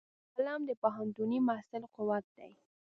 قلم 0.35 0.61
د 0.69 0.71
پوهنتوني 0.81 1.39
محصل 1.47 1.83
قوت 1.95 2.25
دی 2.37 2.51